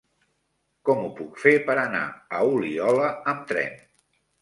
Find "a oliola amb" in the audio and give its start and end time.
2.09-3.49